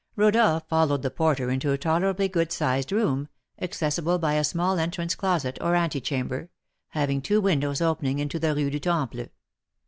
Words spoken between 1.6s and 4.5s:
a tolerably good sized room, accessible by a